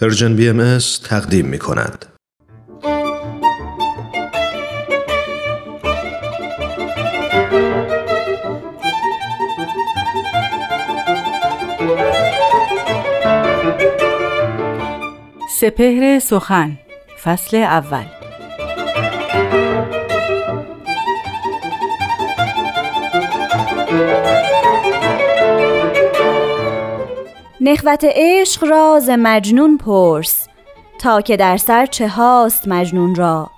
[0.00, 2.04] پرژن بی ام تقدیم می کند.
[15.60, 16.78] سپهر سخن
[17.22, 18.17] فصل اول
[27.60, 30.48] نخوت عشق را ز مجنون پرس
[31.00, 33.50] تا که در سر چه هاست مجنون را.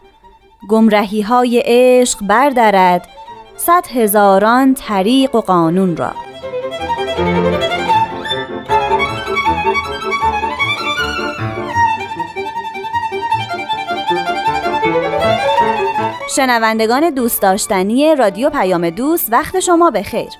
[0.69, 3.09] گمرهی های عشق بردرد
[3.56, 6.12] صد هزاران طریق و قانون را.
[16.37, 20.30] شنوندگان دوست داشتنی رادیو پیام دوست وقت شما بخیر.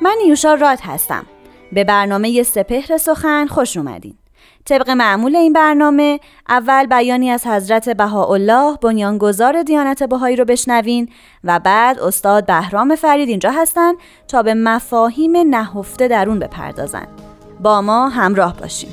[0.00, 1.26] من یوشا راد هستم.
[1.74, 4.14] به برنامه سپهر سخن خوش اومدین.
[4.64, 11.08] طبق معمول این برنامه اول بیانی از حضرت بهاءالله بنیانگذار دیانت بهایی رو بشنوین
[11.44, 13.92] و بعد استاد بهرام فرید اینجا هستن
[14.28, 17.06] تا به مفاهیم نهفته درون بپردازن.
[17.60, 18.90] با ما همراه باشین.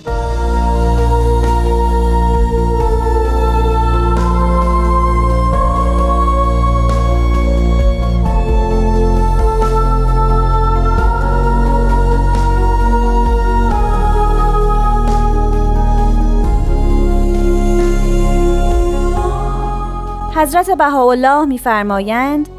[20.42, 22.50] حضرت بهاءالله میفرمایند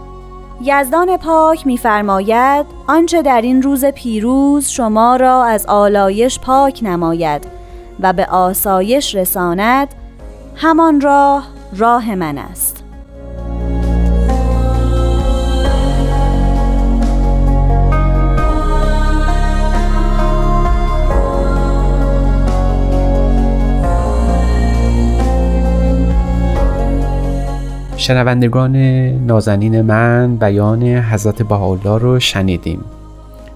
[0.60, 7.46] یزدان پاک میفرماید آنچه در این روز پیروز شما را از آلایش پاک نماید
[8.00, 9.88] و به آسایش رساند
[10.56, 12.81] همان راه راه من است.
[28.02, 28.76] شنوندگان
[29.26, 32.84] نازنین من بیان حضرت بهاءالله رو شنیدیم.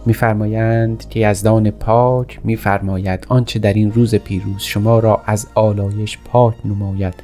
[0.06, 6.54] میفرمایند که یزدان پاک میفرماید آنچه در این روز پیروز شما را از آلایش پاک
[6.64, 7.14] نماید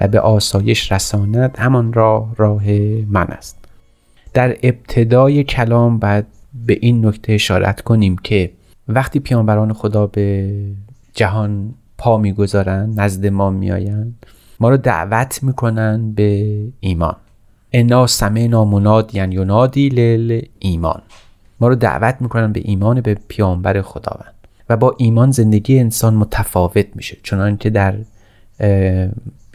[0.00, 2.70] و به آسایش رساند همان راه راه
[3.10, 3.58] من است.
[4.34, 6.26] در ابتدای کلام بعد
[6.66, 8.50] به این نکته اشارت کنیم که
[8.88, 10.54] وقتی پیانبران خدا به
[11.14, 14.26] جهان پا می‌گذارند نزد ما میآیند
[14.60, 17.16] ما رو دعوت می‌کنن به ایمان.
[17.72, 21.02] انا سمعنا منادیا ینادی لل ایمان
[21.60, 24.32] ما رو دعوت می‌کنن به ایمان به پیامبر خداوند.
[24.68, 27.16] و با ایمان زندگی انسان متفاوت میشه.
[27.22, 27.94] چنانکه در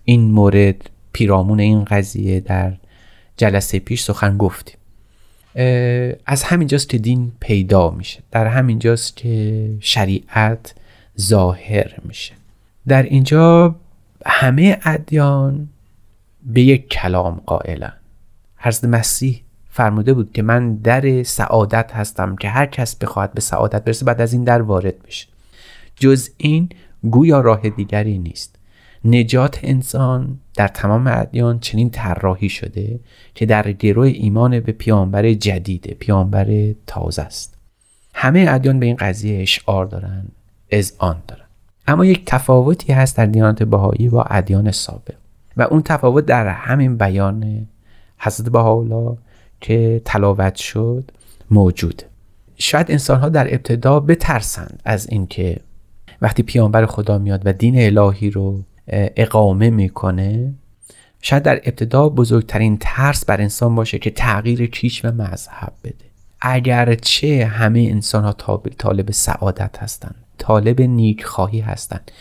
[0.05, 2.73] این مورد پیرامون این قضیه در
[3.37, 4.75] جلسه پیش سخن گفتیم.
[6.25, 8.19] از همینجاست که دین پیدا میشه.
[8.31, 10.75] در همینجاست که شریعت
[11.21, 12.33] ظاهر میشه.
[12.87, 13.75] در اینجا
[14.25, 15.69] همه ادیان
[16.43, 17.93] به یک کلام قائلن.
[18.57, 23.83] حضرت مسیح فرموده بود که من در سعادت هستم که هر کس بخواهد به سعادت
[23.83, 25.27] برسه بعد از این در وارد بشه.
[25.95, 26.69] جز این
[27.03, 28.55] گویا راه دیگری نیست.
[29.05, 32.99] نجات انسان در تمام ادیان چنین طراحی شده
[33.35, 37.57] که در گروه ایمان به پیامبر جدیده پیامبر تازه است.
[38.13, 40.25] همه ادیان به این قضیه اشعار دارن
[40.71, 41.40] از آن دارن.
[41.87, 45.15] اما یک تفاوتی هست در دیانت بهایی با ادیان سابق.
[45.57, 47.67] و اون تفاوت در همین بیان
[48.17, 49.17] حضرت بهاءالله
[49.61, 51.11] که تلاوت شد
[51.51, 52.03] موجود.
[52.57, 55.59] شاید انسان ها در ابتدا بترسند از اینکه
[56.21, 60.53] وقتی پیامبر خدا میاد و دین الهی رو اقامه می‌کنه
[61.21, 65.95] شاید در ابتدا بزرگترین ترس بر انسان باشه که تغییر کیش و مذهب بده.
[66.41, 68.33] اگرچه همه انسان ها
[68.77, 70.20] طالب سعادت هستند.
[70.41, 72.11] طالب نیک خواهی هستند.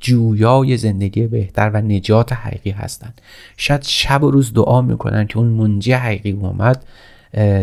[0.00, 3.20] جویای زندگی بهتر و نجات حقیقی هستند.
[3.56, 6.84] شاید شب و روز دعا می‌کنن که اون منجی حقیقی اومد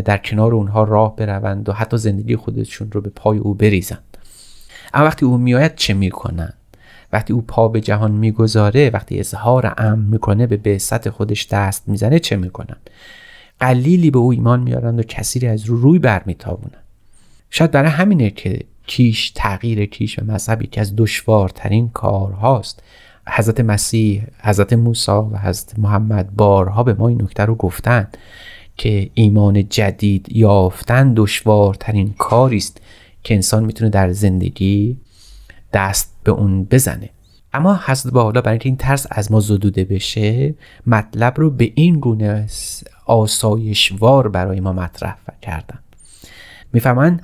[0.04, 4.16] در کنار اونها راه بروند و حتی زندگی خودشون رو به پای او بریزند.
[4.94, 6.52] اما وقتی او میآید چه می‌کنن
[7.12, 12.18] وقتی او پا به جهان می‌گذاره وقتی اظهار امن می‌کنه به بعثت خودش دست می‌زنه
[12.18, 12.76] چه می‌کنن
[13.60, 16.78] قلیلی به او ایمان میارند و کثیری از رو روی برمیتابونن
[17.50, 22.82] شاید برای همینه که کیش تغییر کیش و مذهب یکی از دشوارترین کارهاست.
[23.28, 28.08] حضرت مسیح حضرت موسی و حضرت محمد بارها به ما این نکته رو گفتن
[28.76, 32.80] که ایمان جدید یافتن دشوارترین کاری است
[33.22, 34.98] که انسان می‌تونه در زندگی
[35.72, 37.10] دست به اون بزنه.
[37.52, 40.54] اما حضرت با برای اینکه این ترس از ما زدوده بشه
[40.86, 42.46] مطلب رو به این گونه
[43.06, 45.78] آسایشوار برای ما مطرح کردن.
[46.72, 47.20] می‌فهمن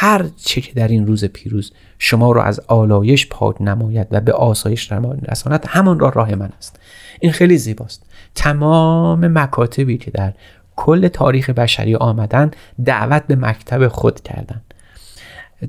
[0.00, 4.32] هر چه که در این روز پیروز شما رو از آلایش پاک نماید و به
[4.32, 4.92] آسایش
[5.28, 6.80] رساند همان را راه من است.
[7.20, 8.02] این خیلی زیباست.
[8.34, 10.32] تمام مکاتبی که در
[10.76, 12.50] کل تاریخ بشری آمدن
[12.84, 14.60] دعوت به مکتب خود کردن.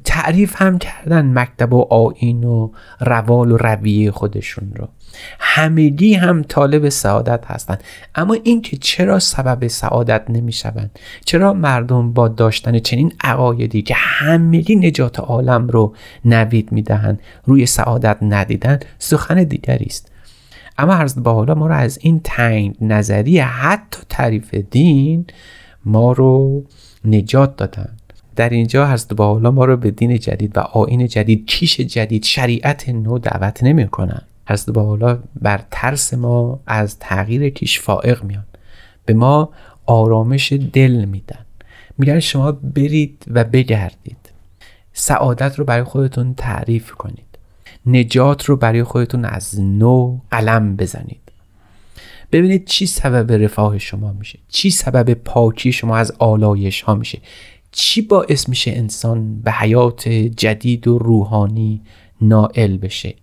[0.04, 4.88] تعریف هم کردن مکتب و آین و روال و رویه خودشون رو.
[5.40, 7.84] همگی هم طالب سعادت هستند
[8.16, 15.20] اما اینکه چرا سبب سعادت نمی‌شوند؟ چرا مردم با داشتن چنین عقایدی که همگی نجات
[15.20, 15.96] عالم رو
[16.26, 20.12] نوید می‌دهند روی سعادت ندیدن سخن دیگری است.
[20.78, 25.26] اما عرض با حالا ما رو از این تنگ نظری حتی تعریف دین
[25.86, 26.64] ما رو
[27.06, 27.99] نجات دادن.
[28.40, 32.90] در اینجا هست با ما رو به دین جدید و آین جدید کیش جدید شریعت
[32.90, 38.46] نو دعوت نمی کنن هست با بر ترس ما از تغییر کیش فائق میان.
[39.06, 39.50] به ما
[39.86, 41.46] آرامش دل میدن.
[41.98, 44.30] میگن شما برید و بگردید.
[44.94, 47.38] سعادت رو برای خودتون تعریف کنید.
[47.86, 51.32] نجات رو برای خودتون از نو قلم بزنید.
[52.32, 54.40] ببینید چی سبب رفاه شما میشه.
[54.50, 57.20] چی سبب پاکی شما از آلایش ها میشه.
[57.72, 61.82] چی باعث میشه انسان به حیات جدید و روحانی
[62.22, 63.16] نائل بشه؟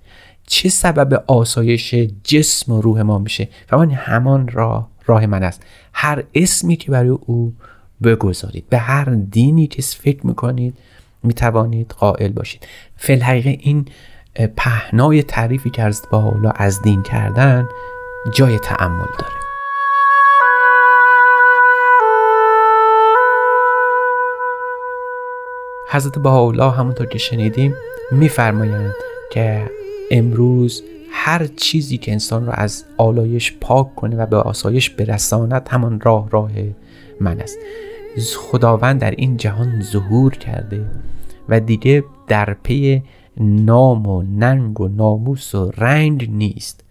[0.46, 1.94] چه سبب آسایش
[2.25, 5.62] جسم و روح ما میشه؟ من همان راه راه من است.
[5.93, 7.54] هر اسمی که برای او
[8.02, 10.78] بگذارید به هر دینی که فکر می‌کنید
[11.22, 12.66] می‌توانید قائل باشید.
[12.96, 13.84] فی این
[14.56, 17.69] پهنای تعریفی که از با حالا از دین کردن
[18.34, 19.45] جای تعمل داره.
[25.91, 27.75] حضرت بهاءالله همونطور که شنیدیم
[28.12, 28.94] میفرمایند
[29.33, 29.71] که
[30.11, 36.00] امروز هر چیزی که انسان را از آلایش پاک کنه و به آسایش برساند همان
[36.00, 36.50] راه راه
[37.21, 37.59] من است.
[38.37, 40.87] خداوند در این جهان ظهور کرده
[41.49, 43.03] و دیگه در پی
[43.41, 46.85] نام و ننگ و ناموس و رنگ نیست.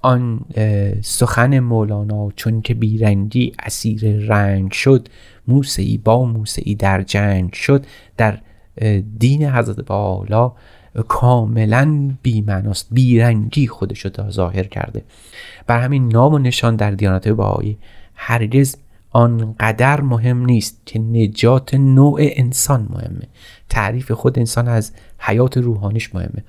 [0.00, 0.40] آن
[1.02, 5.08] سخن مولانا چون که بیرنگی اسیر رنگ شد
[5.48, 7.86] موسعی با موسعی در جنگ شد
[8.16, 8.38] در
[9.18, 10.52] دین حضرت بالا
[11.08, 15.04] کاملا بیمناست بیرنگی خودش رو ظاهر کرده.
[15.66, 17.78] بر همین نام و نشان در دیانت بهایی
[18.14, 18.76] هرگز
[19.10, 23.28] آنقدر مهم نیست که نجات نوع انسان مهمه.
[23.68, 26.44] تعریف خود انسان از حیات روحانیش مهمه.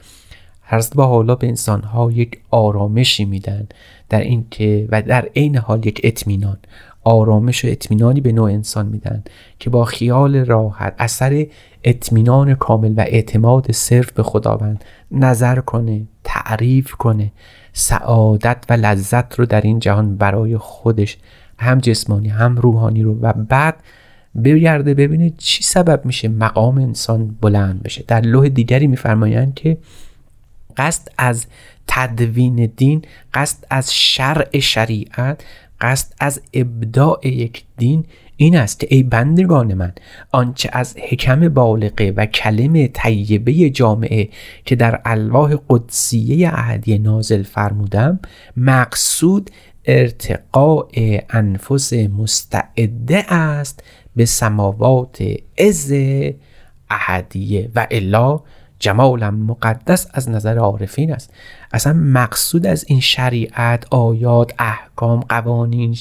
[0.63, 3.67] حضرت با حالا به انسان ها یک آرامشی میدن
[4.09, 6.57] در این که و در عین حال یک اطمینان.
[7.09, 9.23] آرامش و اطمینانی به نوع انسان میدن
[9.59, 11.45] که با خیال راحت اثر
[11.83, 17.31] اطمینان کامل و اعتماد صرف به خداوند نظر کنه تعریف کنه
[17.73, 21.17] سعادت و لذت رو در این جهان برای خودش
[21.57, 23.19] هم جسمانی هم روحانی رو.
[23.21, 23.75] و بعد
[24.43, 28.03] بگرده ببینه چی سبب میشه مقام انسان بلند بشه.
[28.07, 29.77] در لوح دیگری میفرمایند که
[30.77, 31.45] قصد از
[31.87, 33.01] تدوین دین
[33.33, 35.43] قصد از شرع شریعت
[35.81, 38.05] قصد از ابداع یک دین
[38.37, 39.91] این است که ای بندگان من
[40.31, 44.29] آنچه از حکم بالغه و کلم طیبه جامعه
[44.65, 48.19] که در الواح قدسیه اهدی نازل فرمودم
[48.57, 49.49] مقصود
[49.85, 50.87] ارتقاء
[51.29, 53.83] انفس مستعده است
[54.15, 55.23] به سماوات
[55.57, 55.93] از
[56.89, 58.41] احدیه و الا
[58.79, 61.33] جمالم مقدس از نظر عارفین است.
[61.73, 65.97] اصلا مقصود از این شریعت آیات احکام قوانین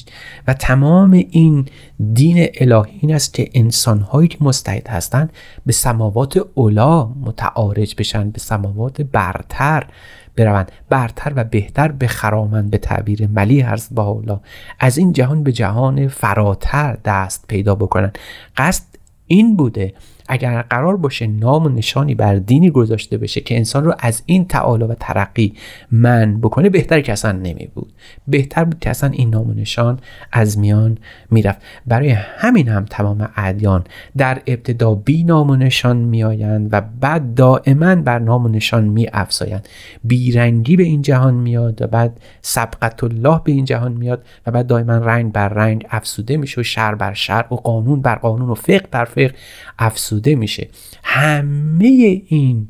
[0.47, 1.65] و تمام این
[2.13, 5.33] دین الهی این است که انسانهایی که مستعد هستند
[5.65, 9.87] به سماوات اولا متعارج بشن به سماوات برتر
[10.35, 10.71] بروند.
[10.89, 14.39] برتر و بهتر بخرامند به تعبیر ملی هرز با اولا
[14.79, 18.17] از این جهان به جهان فراتر دست پیدا بکنند
[18.57, 18.83] قصد
[19.27, 19.93] این بوده
[20.29, 24.45] اگر قرار باشه نام و نشانی بر دینی گذاشته بشه که انسان رو از این
[24.45, 25.53] تعالی و ترقی
[25.91, 27.93] من بکنه بهتر که اصلا نمی بود
[28.27, 29.99] بهتر بود که اصلا این نام و نشان
[30.31, 30.97] از میان
[31.31, 31.61] می‌رفت.
[31.87, 33.83] برای همین هم تمام ادیان
[34.17, 39.07] در ابتدا بی نام و نشان میآیند و بعد دائما بر نام و نشان می
[39.13, 39.67] افزایند
[40.03, 44.67] بیرنگی به این جهان میاد و بعد سبقت الله به این جهان میاد و بعد
[44.67, 48.55] دائما رنگ بر رنگ افسوده میشه و شر بر شر و قانون بر قانون و
[48.55, 49.33] فقه بر فقه
[49.79, 50.67] افسوده میشه.
[51.03, 52.67] همه این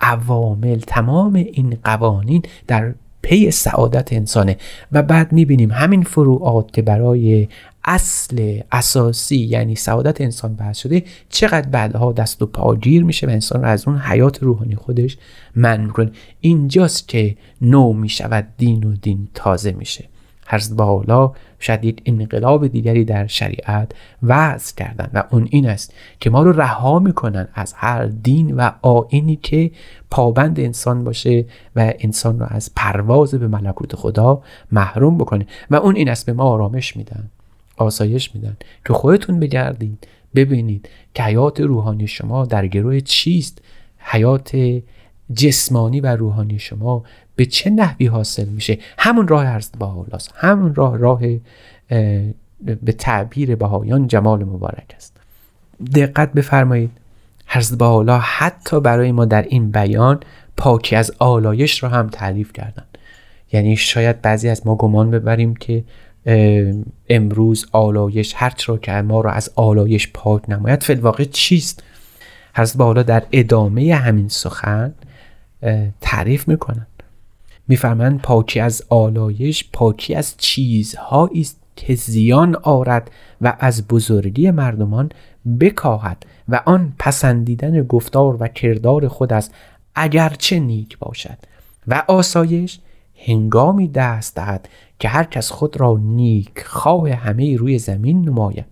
[0.00, 4.56] عوامل تمام این قوانین در پی سعادت انسانه.
[4.92, 7.48] و بعد می‌بینیم همین فروعات برای
[7.84, 13.62] اصل اساسی یعنی سعادت انسان بحث شده چقدر بعدها دست و پاگیر میشه و انسان
[13.62, 15.18] رو از اون حیات روحانی خودش
[15.54, 16.10] من می‌کنه.
[16.40, 20.04] اینجاست که نو می‌شود دین و دین تازه میشه.
[20.46, 25.10] حضرت حالا شاید یک انقلاب دیگری در شریعت وضع کردن.
[25.14, 29.70] و اون این است که ما رو رها می‌کنن از هر دین و آینی که
[30.10, 31.44] پابند انسان باشه
[31.76, 35.46] و انسان رو از پرواز به ملکوت خدا محروم بکنه.
[35.70, 37.30] و اون این است به ما آرامش میدن
[37.76, 38.56] آسایش میدن
[38.86, 43.62] که خودتون بگردید ببینید که حیات روحانی شما در گروه چیست؟
[43.98, 44.80] حیات
[45.34, 47.04] جسمانی و روحانی شما
[47.36, 51.20] به چه نحوی حاصل میشه؟ همون راه هست با همون راه راه
[52.82, 55.16] به تعبیر بهایان جمال مبارک است.
[55.94, 56.90] دقت بفرمایید.
[57.46, 60.20] حضرت با حتی برای ما در این بیان
[60.56, 62.84] پاکی از آلایش را هم تعریف کردن.
[63.52, 65.84] یعنی شاید بعضی از ما گمان ببریم که
[67.08, 71.82] امروز آلایش هرچ را که ما را از آلایش پاک نماید فی الواقع چیست؟
[72.54, 74.94] حضرت بالا در ادامه همین سخن
[76.00, 76.86] تعریف می‌کنن.
[77.68, 85.12] میفرمند پاکی از آلایش پاکی از چیزهایی است که زیان آرد و از بزرگی مردمان
[85.60, 89.54] بکاهد و آن پسندیدن گفتار و کردار خود است
[89.94, 91.38] اگرچه نیک باشد.
[91.88, 92.78] و آسایش
[93.26, 98.64] هنگامی دست دهد که هر کس خود را نیک خواه همه روی زمین نماید.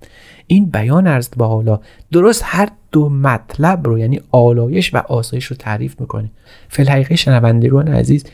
[0.46, 1.80] این بیان ارزد به حالا
[2.12, 6.30] درست هر دو مطلب رو یعنی آلایش و آسایش رو تعریف می‌کنه.
[6.68, 8.24] فلحقیقه شنوندگان عزیز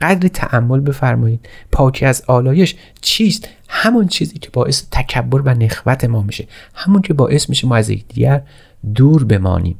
[0.00, 1.48] قدر تعمل بفرمایید.
[1.72, 6.46] پاکی از آلایش چیست؟ همون چیزی که باعث تکبر و نخوت ما میشه.
[6.74, 8.42] همون که باعث میشه ما از یکدیگر
[8.94, 9.78] دور بمانیم.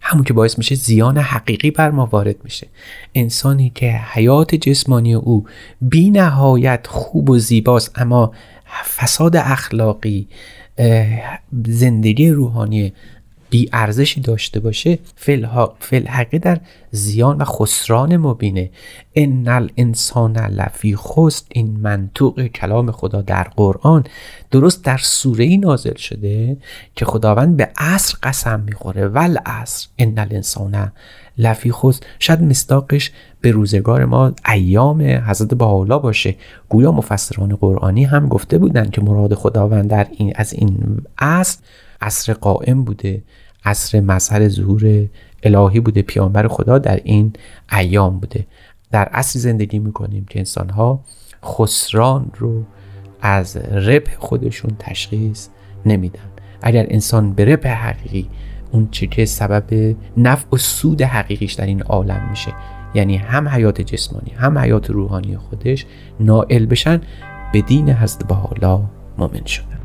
[0.00, 2.66] همون که باعث میشه زیان حقیقی بر ما وارد میشه.
[3.14, 5.46] انسانی که حیات جسمانی او
[5.80, 8.32] بی نهایت خوب و زیباست اما
[8.96, 10.28] فساد اخلاقی
[11.66, 12.92] زندگی روحانی
[13.50, 14.98] بی ارزشی داشته باشه
[15.80, 18.70] فلحقه در زیان و خسران مبینه
[19.14, 24.04] ان الانسان لفی خست این منطوق کلام خدا در قرآن
[24.50, 26.56] درست در سوره ای نازل شده
[26.96, 29.08] که خداوند به عصر قسم می‌خوره.
[29.08, 30.92] ول عصر ان الانسان
[31.38, 36.34] لفی خست شاید مستاقش به روزگار ما ایام حضرت بالا باشه.
[36.68, 41.58] گویا مفسران قرآنی هم گفته بودند که مراد خداوند در این از این عصر
[42.00, 43.22] عصر قائم بوده.
[43.64, 45.08] عصر مظهر ظهور
[45.42, 46.02] الهی بوده.
[46.02, 47.32] پیامبر خدا در این
[47.72, 48.46] ایام بوده.
[48.90, 51.00] در عصر زندگی می‌کنیم که انسانها
[51.44, 52.62] خسران رو
[53.20, 55.48] از رب خودشون تشخیص
[55.86, 56.28] نمیدن.
[56.62, 58.28] اگر انسان به رب حقیقی
[58.72, 62.52] اون چه که سبب نفع و سود حقیقیش در این عالم میشه
[62.98, 65.86] یعنی هم حیات جسمانی هم حیات روحانی خودش
[66.20, 67.00] نائل بشن
[67.52, 68.82] به دین حضرت بحالا
[69.18, 69.78] مؤمن شدن.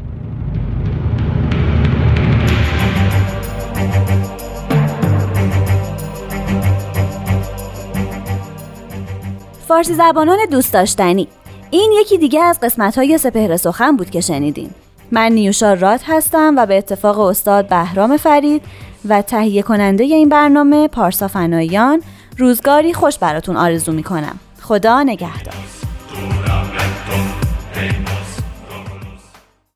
[9.68, 11.28] فارسی زبانان دوست داشتنی.
[11.72, 14.70] این یکی دیگه از قسمت های سپهر سخن بود که شنیدین.
[15.12, 18.62] من نیوشا راد هستم و به اتفاق استاد بهرام فرید
[19.10, 22.02] و تهیه کننده این برنامه پارسا فنایان
[22.38, 24.40] روزگاری خوش براتون آرزو می‌کنم.
[24.62, 25.83] خدا نگهدار.